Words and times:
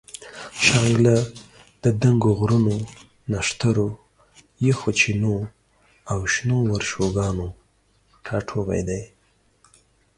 شانګله 0.63 1.17
د 1.83 1.85
دنګو 2.01 2.31
غرونو، 2.39 2.75
نخترو، 3.31 3.89
یخو 4.67 4.89
چینو 4.99 5.35
او 6.11 6.19
شنو 6.33 6.57
ورشوګانو 6.73 7.47
ټاټوبے 8.25 8.81
دے 8.87 9.01